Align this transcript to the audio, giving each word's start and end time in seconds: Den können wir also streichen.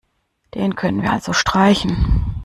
Den 0.55 0.73
können 0.75 1.03
wir 1.03 1.11
also 1.11 1.31
streichen. 1.31 2.33